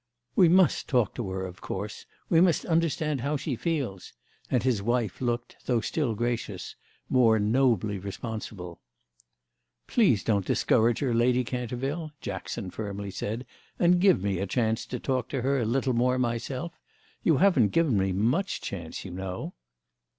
"We 0.35 0.49
must 0.49 0.87
talk 0.87 1.13
to 1.13 1.29
her 1.29 1.45
of 1.45 1.61
course; 1.61 2.07
we 2.27 2.41
must 2.41 2.65
understand 2.65 3.21
how 3.21 3.37
she 3.37 3.55
feels"—and 3.55 4.63
his 4.63 4.81
wife 4.81 5.21
looked, 5.21 5.57
though 5.67 5.79
still 5.79 6.15
gracious, 6.15 6.75
more 7.07 7.37
nobly 7.37 7.99
responsible. 7.99 8.81
"Please 9.85 10.23
don't 10.23 10.43
discourage 10.43 11.01
her, 11.01 11.13
Lady 11.13 11.43
Canterville," 11.43 12.13
Jackson 12.19 12.71
firmly 12.71 13.11
said; 13.11 13.45
"and 13.77 14.01
give 14.01 14.23
me 14.23 14.39
a 14.39 14.47
chance 14.47 14.87
to 14.87 14.99
talk 14.99 15.29
to 15.29 15.43
her 15.43 15.59
a 15.59 15.65
little 15.65 15.93
more 15.93 16.17
myself. 16.17 16.73
You 17.21 17.37
haven't 17.37 17.67
given 17.67 17.95
me 17.95 18.11
much 18.11 18.59
chance, 18.59 19.05
you 19.05 19.11
know." 19.11 19.53